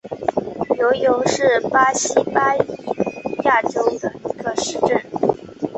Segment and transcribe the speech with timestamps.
[0.79, 2.67] 尤尤是巴西巴伊
[3.43, 4.99] 亚州的一个市镇。